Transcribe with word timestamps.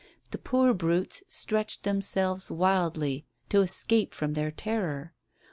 The 0.31 0.39
poor 0.39 0.73
brutes 0.73 1.21
stretched 1.29 1.83
themselves 1.83 2.49
wildly 2.49 3.27
to 3.49 3.61
escape 3.61 4.15
from 4.15 4.33
their 4.33 4.49
terror. 4.49 5.13